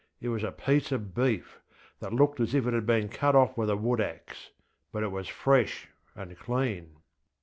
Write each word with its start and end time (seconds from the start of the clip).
It 0.19 0.29
was 0.29 0.43
a 0.43 0.51
piece 0.51 0.91
of 0.91 1.13
beef, 1.13 1.59
that 1.99 2.11
looked 2.11 2.39
as 2.39 2.55
if 2.55 2.65
it 2.65 2.73
had 2.73 2.87
been 2.87 3.07
cut 3.07 3.35
off 3.35 3.55
with 3.55 3.69
a 3.69 3.77
wood 3.77 4.01
axe, 4.01 4.49
but 4.91 5.03
it 5.03 5.11
was 5.11 5.27
fresh 5.27 5.89
and 6.15 6.35
clean. 6.39 6.95